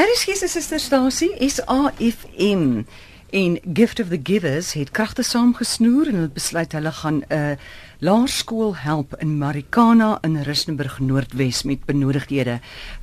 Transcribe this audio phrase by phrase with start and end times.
[0.00, 2.82] Er is hier 'n susterstasie SAFM
[3.30, 7.50] en Gift of the Givers het kragte saamgesnoer en hulle besluit hulle gaan 'n uh,
[8.00, 12.54] laerskool help in Marikana in Rustenburg Noordwes met benodigdhede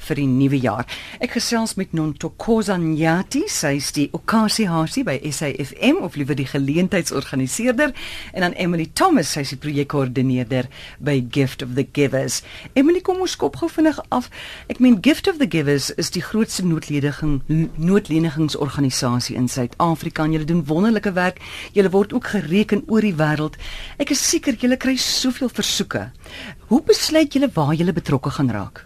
[0.07, 0.87] vir die nuwe jaar.
[1.21, 7.93] Ek gesels met Nontokoza Nyati, sy is die Okasiehasi by SAFM of liewer die geleentheidsorganiseerder
[8.33, 10.65] en dan Emily Thomas, sy is die projekkoördineerder
[10.97, 12.39] by Gift of the Givers.
[12.73, 14.31] Emily, kom ons kop gou vinnig af.
[14.65, 17.43] Ek meen Gift of the Givers is die grootste noodlediging
[17.77, 20.25] noodlenigingsorganisasie in Suid-Afrika.
[20.25, 21.37] Julle doen wonderlike werk.
[21.77, 23.61] Julle word ook gereken oor die wêreld.
[24.01, 26.05] Ek is seker julle kry soveel versoeke.
[26.69, 28.85] Hoe besluit julle waar julle betrokke gaan raak?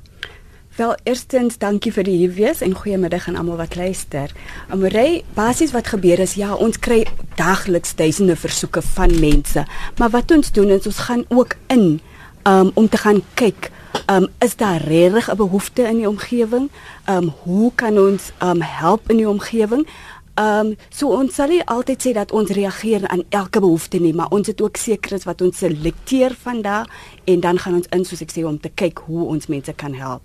[0.79, 4.33] Wel, eerstens dankie vir die hier wees en goeiemiddag aan almal wat luister.
[4.73, 7.03] Amorey, basies wat gebeur is ja, ons kry
[7.37, 9.67] dagliks duisende versoeke van mense.
[10.01, 11.99] Maar wat ons doen is ons gaan ook in
[12.49, 13.69] um, om te gaan kyk
[14.07, 16.69] Um is daar regtig 'n behoefte in die omgewing?
[17.05, 19.87] Um hoe kan ons um help in die omgewing?
[20.41, 24.13] Ehm um, so ons sal nie altyd sê dat ons reageer aan elke behoefte nie,
[24.15, 26.87] maar ons het ook sekeres wat ons selekteer van daar
[27.29, 29.93] en dan gaan ons in soos ek sê om te kyk hoe ons mense kan
[29.93, 30.23] help.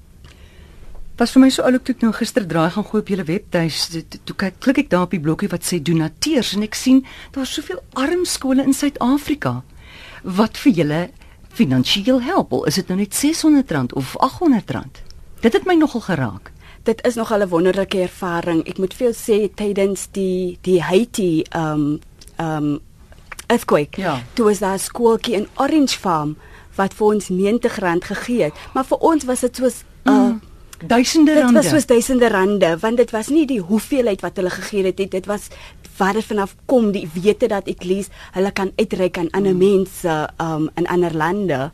[1.20, 3.82] Was vir my so oulik toe ek nou gister draai gaan gooi op julle webtuis.
[4.24, 7.04] Toe kyk klik ek daar op die blokkie wat sê donateurs en ek sien
[7.36, 9.58] daar's soveel arm skole in Suid-Afrika
[10.40, 11.04] wat vir julle
[11.56, 12.56] finansiëel help.
[12.64, 15.02] Is dit nou net R600 of R800?
[15.44, 16.52] Dit het my nogal geraak
[16.86, 18.66] dit is nog 'n wonderlike ervaring.
[18.68, 22.00] Ek moet veel sê tydens die die Haiti um
[22.40, 22.78] um
[23.46, 24.00] earthquake.
[24.00, 24.22] Ja.
[24.32, 26.36] Toe was daar 'n skooltjie in Orange Farm
[26.74, 30.40] wat vir ons R90 gegee het, maar vir ons was dit soos uh mm,
[30.86, 31.52] duisende rande.
[31.52, 34.98] Dit was soos duisende rande want dit was nie die hoeveelheid wat hulle gegee het
[34.98, 35.08] nie.
[35.08, 35.48] Dit was
[35.96, 39.58] waar dit vanaf kom, die wete dat ek lees hulle kan uitreik aan ander mm.
[39.58, 41.70] mense um in ander lande.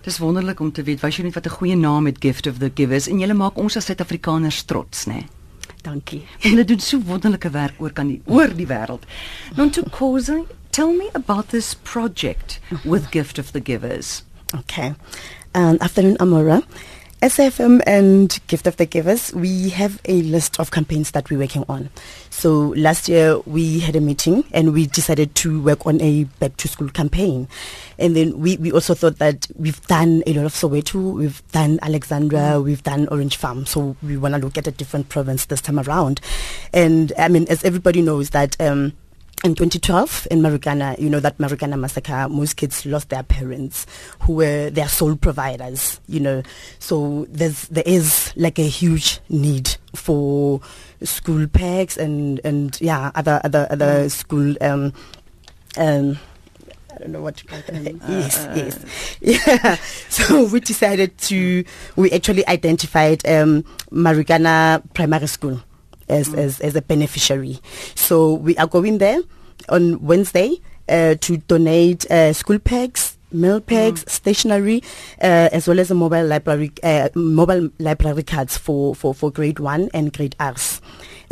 [0.00, 2.58] Dis wonderlik om te weet, wys jy net wat 'n goeie naam het Gift of
[2.58, 5.26] the Givers en julle maak ons as Suid-Afrikaners trots, né?
[5.82, 6.26] Dankie.
[6.40, 9.04] Julle doen so wonderlike werk oor kan die oor die wêreld.
[9.56, 14.24] Nou to cause, tell me about this project with Gift of the Givers.
[14.54, 14.94] Okay.
[15.52, 16.62] Um afternoon Amora.
[17.22, 21.66] SFM and Gift of the Givers, we have a list of campaigns that we're working
[21.68, 21.90] on.
[22.30, 26.56] So last year we had a meeting and we decided to work on a back
[26.56, 27.46] to school campaign.
[27.98, 31.78] And then we, we also thought that we've done a lot of Soweto, we've done
[31.82, 32.64] Alexandra, mm.
[32.64, 33.66] we've done Orange Farm.
[33.66, 36.22] So we want to look at a different province this time around.
[36.72, 38.94] And I mean, as everybody knows that, um,
[39.42, 43.86] in 2012 in Marikana, you know that Marikana massacre, most kids lost their parents
[44.20, 46.42] who were their sole providers, you know.
[46.78, 50.60] So there's there is like a huge need for
[51.02, 54.10] school packs and and yeah, other other other mm.
[54.10, 54.92] school um
[55.78, 56.18] um
[56.92, 57.96] I don't know what to call it.
[58.02, 58.84] Uh, yes, yes.
[59.20, 59.76] Yeah.
[60.08, 61.64] So we decided to
[61.96, 65.62] we actually identified um Marikana Primary School
[66.10, 66.38] as, mm.
[66.38, 67.58] as, as a beneficiary.
[67.94, 69.20] So we are going there
[69.68, 74.08] on Wednesday uh, to donate uh, school packs, meal packs, mm.
[74.08, 74.82] stationery,
[75.20, 79.58] uh, as well as a mobile library, uh, mobile library cards for, for, for grade
[79.60, 80.80] one and grade R's.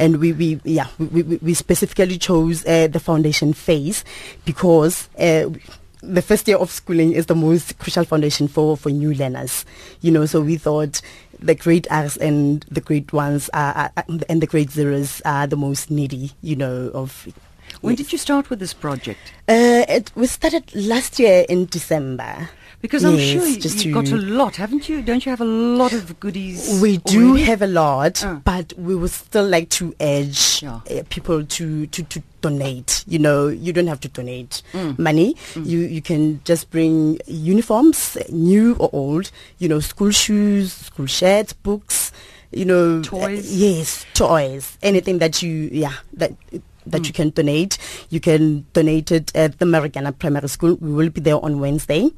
[0.00, 4.04] And we, we yeah we, we, we specifically chose uh, the foundation phase
[4.44, 5.50] because uh,
[6.02, 9.64] the first year of schooling is the most crucial foundation for, for new learners.
[10.00, 11.00] You know, so we thought
[11.40, 15.56] the grade R's and the grade ones are, are, and the grade zeros are the
[15.56, 17.26] most needy, you know, of
[17.80, 18.06] when yes.
[18.06, 19.20] did you start with this project?
[19.48, 22.50] Uh, it we started last year in December.
[22.80, 25.02] Because I'm yes, sure you, you've got a lot, haven't you?
[25.02, 26.80] Don't you have a lot of goodies?
[26.80, 27.42] We do already?
[27.42, 28.34] have a lot, uh.
[28.44, 30.80] but we would still like to urge yeah.
[30.88, 33.04] uh, people to, to, to donate.
[33.08, 34.96] You know, you don't have to donate mm.
[34.96, 35.34] money.
[35.54, 35.66] Mm.
[35.66, 39.32] You you can just bring uniforms, new or old.
[39.58, 42.12] You know, school shoes, school shirts, books.
[42.52, 43.44] You know, toys.
[43.44, 44.78] Uh, yes, toys.
[44.82, 46.32] Anything that you yeah that
[46.86, 47.06] that mm.
[47.08, 47.76] you can donate.
[48.08, 50.76] You can donate it at the Marikana Primary School.
[50.80, 52.12] We will be there on Wednesday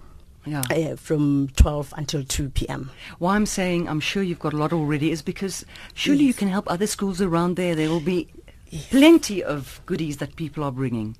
[0.46, 0.62] yeah.
[0.70, 2.90] Uh, from 12 until 2 p.m.
[3.18, 6.28] Why I'm saying I'm sure you've got a lot already is because surely yes.
[6.28, 7.74] you can help other schools around there.
[7.74, 8.28] There will be
[8.70, 8.88] yes.
[8.88, 11.16] plenty of goodies that people are bringing.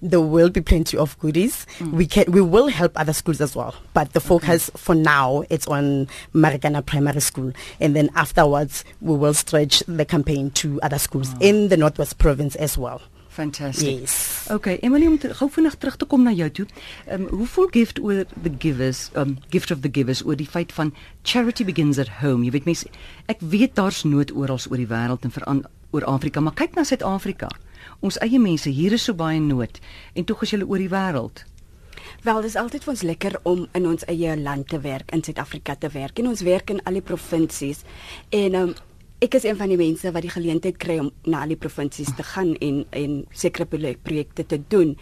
[0.00, 1.66] There will be plenty of goodies.
[1.78, 1.92] Mm.
[1.92, 4.78] We can, we will help other schools as well, but the focus okay.
[4.78, 10.50] for now it's on Marikana Primary School, and then afterwards we will stretch the campaign
[10.52, 11.38] to other schools oh.
[11.40, 13.02] in the Northwest Province as well.
[13.38, 14.00] Fantastic.
[14.00, 14.46] Yes.
[14.50, 16.64] Okay, Emily om te, gou vinnig terug te kom na jou toe.
[17.06, 20.48] Ehm um, hoe voel gift oor the givers, um gift of the givers oor die
[20.48, 20.90] feit van
[21.22, 22.42] charity begins at home.
[22.42, 22.90] Jy weet mense,
[23.30, 25.62] ek weet daar's nood oral oor die wêreld en veral
[25.94, 27.52] oor Afrika, maar kyk na Suid-Afrika.
[28.02, 29.78] Ons eie mense, hier is so baie nood
[30.18, 31.44] en tog is hulle oor die wêreld.
[32.26, 35.22] Wel, dit is altyd vir ons lekker om in ons eie land te werk, in
[35.22, 36.18] Suid-Afrika te werk.
[36.18, 37.84] En ons werk in al die provinsies.
[38.34, 38.74] En um,
[39.18, 42.12] ek is een van die mense wat die geleentheid kry om na al die provinsies
[42.14, 44.92] te gaan en en sekere projekte te doen.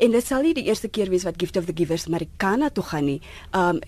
[0.00, 2.84] En dit sal nie die eerste keer wees wat Gift of the Givers Marikana toe
[2.88, 3.18] gaan nie.
[3.52, 3.80] Um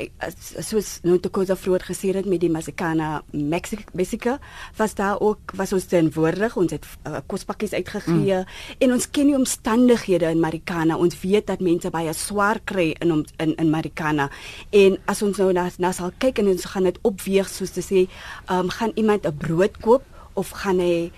[0.60, 4.36] soos Ntokoza vroeër gesê het met die Marikana Mexico
[4.76, 6.56] was daar ook was ons teenwoordig.
[6.56, 8.44] Ons het uh, kospakkies uitgegee mm.
[8.84, 11.00] en ons ken die omstandighede in Marikana.
[11.00, 14.28] Ons weet dat mense baie swaar kry in in in Marikana.
[14.70, 17.80] En as ons nou na na sal kyk en ons gaan dit opweeg soos te
[17.80, 18.04] sê,
[18.52, 20.04] um gaan iemand 'n brood koop
[20.38, 21.08] of gaan hy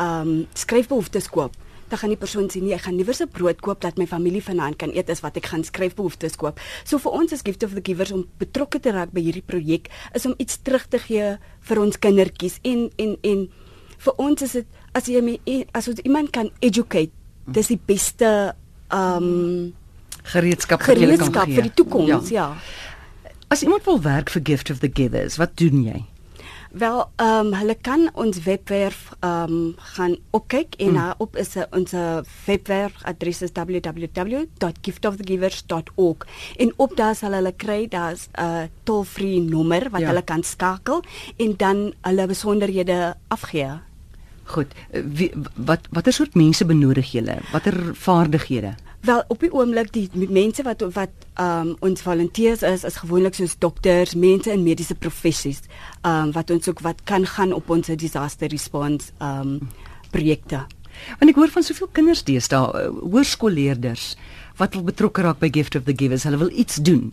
[0.00, 1.54] um skryfbehoeftes koop?
[1.86, 4.42] Dan gaan die persoon sê nee, ek gaan liewer se brood koop dat my familie
[4.42, 6.58] vanaand kan eet as wat ek gaan skryfbehoeftes koop.
[6.84, 9.90] So vir ons is Gift of the Givers om betrokke te raak by hierdie projek
[10.18, 11.36] is om iets terug te gee
[11.68, 13.46] vir ons kindertjies en en en
[14.06, 15.36] vir ons is dit as jy my
[15.76, 17.12] as ons iemand kan educate,
[17.46, 18.28] dis die beste
[18.92, 19.74] um
[20.26, 22.50] gereedskap vir gereedskap vir die toekoms, ja.
[22.50, 23.32] ja.
[23.52, 26.00] As iemand wil werk vir Gift of the Givers, wat doen jy?
[26.76, 30.94] Wel, ehm um, hulle kan ons webwerf ehm um, gaan opkyk en mm.
[30.94, 31.94] daarop is ons
[32.44, 36.16] webwerf adres is www.giftofthegivers.org
[36.56, 40.06] en op daar sal hulle kry daar's 'n uh, toll-free nommer wat ja.
[40.06, 41.02] hulle kan skakel
[41.36, 43.70] en dan hulle besonderhede afgee.
[44.46, 44.66] Goed.
[44.90, 47.38] Eh, wie, wat watter soort mense benodig julle?
[47.52, 48.74] Watter vaardighede?
[49.06, 53.54] Wel op die oomblik die mense wat wat um ons volunteers is is gewoonlik soos
[53.62, 55.60] dokters, mense in mediese professies
[56.02, 59.60] um wat ons ook wat kan gaan op ons disaster response um
[60.10, 60.64] projekte.
[61.20, 64.08] Want ek hoor van soveel kinders deesdae, uh, hoërskoolleerders
[64.58, 66.24] wat wil betrokke raak by Gift of the Givers.
[66.26, 67.12] Hulle wil iets doen.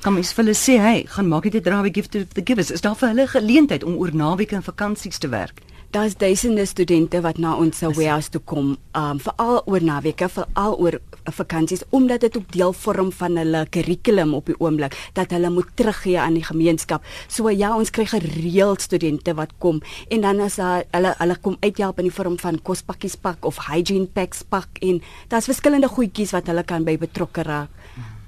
[0.00, 2.42] Kan mens vir hulle sê, "Hey, gaan maak dit 'n draai by Gift of the
[2.44, 5.60] Givers." Is daar vir hulle geleentheid om oor naweke en vakansies te werk?
[5.90, 10.98] Daar's duisende studente wat na ons warehouse toe kom, um veral oor naweke, veral oor
[11.24, 15.70] vakansies omdat dit ook deel vorm van hulle kurrikulum op die oomblik dat hulle moet
[15.74, 17.04] teruggee aan die gemeenskap.
[17.28, 22.02] So ja, ons kry gereeld studente wat kom en dan as hulle hulle kom uithelp
[22.02, 26.50] in die vorm van kospakkies pak of hygiene packs pak en daar's verskillende goedjies wat
[26.50, 27.70] hulle kan by betrokke raak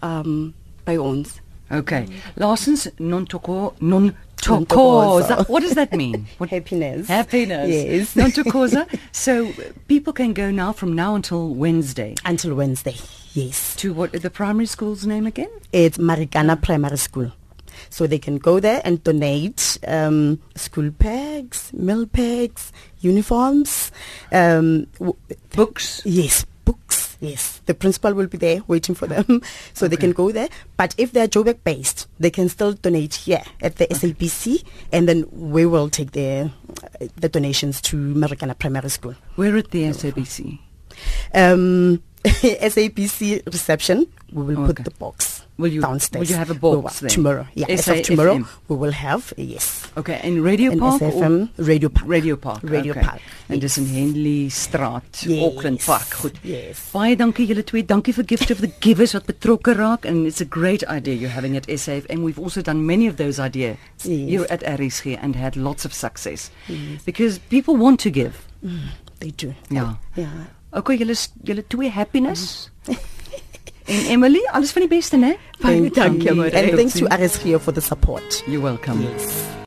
[0.02, 0.54] um
[0.88, 1.40] by ons.
[1.68, 2.06] Okay.
[2.40, 4.08] Laasens non toko non
[4.40, 5.48] tokoza.
[5.48, 6.26] What does that mean?
[6.38, 7.08] What happiness?
[7.08, 7.68] Happiness.
[7.68, 8.16] Yes.
[8.16, 8.86] non tokoza.
[9.12, 9.52] So
[9.88, 12.14] people can go now from now until Wednesday.
[12.24, 12.96] Until Wednesday.
[13.34, 13.76] Yes.
[13.76, 15.50] To what the primary school's name again?
[15.72, 17.32] It's Marikana Primary School.
[17.90, 23.92] So they can go there and donate um, school bags, meal bags, uniforms,
[24.32, 24.86] um,
[25.54, 26.02] books.
[26.04, 26.44] Yes.
[27.20, 29.42] Yes, the principal will be there waiting for them,
[29.74, 29.96] so okay.
[29.96, 30.48] they can go there.
[30.76, 34.12] But if they're Joburg based, they can still donate here at the okay.
[34.12, 36.50] SABC, and then we will take the
[37.16, 39.14] the donations to Marikana Primary School.
[39.34, 40.60] Where at the SABC?
[41.34, 44.06] Um, SABC reception.
[44.32, 44.74] We will okay.
[44.74, 46.20] put the box will you, downstairs.
[46.22, 47.66] Will you have a box will, Tomorrow, yeah.
[47.68, 49.90] As of tomorrow, we will have yes.
[49.96, 52.08] Okay, in Radio in Park SFM, Radio Park.
[52.08, 52.60] Radio Park.
[52.62, 53.02] Radio okay.
[53.02, 53.20] Park.
[53.48, 55.42] En dis in Henley Straat, yes.
[55.42, 56.14] Auckland Park.
[56.22, 56.38] Goed.
[56.42, 56.88] Yes.
[56.92, 57.84] Baie dankie julle twee.
[57.84, 61.34] Dankie vir Gift of the Givers wat betrokke raak and it's a great idea you're
[61.34, 62.22] having at SAFM.
[62.22, 64.30] We've also done many of those ideas yes.
[64.30, 66.50] here at RSG and had lots of success.
[66.68, 67.02] Yes.
[67.04, 68.46] Because people want to give.
[68.64, 69.54] Mm, they do.
[69.70, 69.98] Ja.
[70.14, 70.28] Ja.
[70.70, 72.70] Okay, julle julle twee happiness.
[72.86, 72.96] Mm.
[73.88, 75.36] En Emily, alles van die beste, né?
[75.60, 78.42] Baie dankie, and thanks to RSG for the support.
[78.46, 79.00] You're welcome.
[79.02, 79.57] Yes.